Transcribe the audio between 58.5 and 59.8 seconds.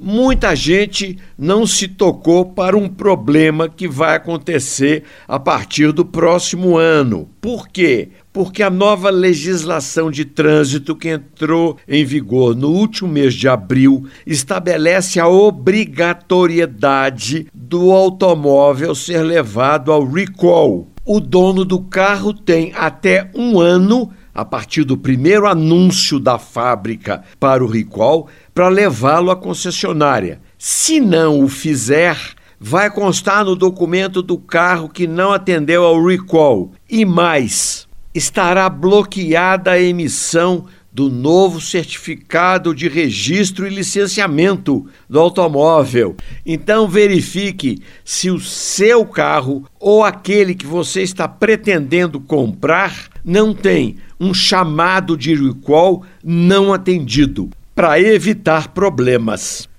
problemas.